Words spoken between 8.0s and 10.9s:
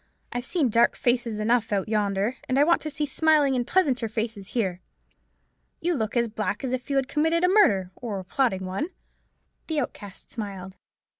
were plotting one." The Outcast smiled.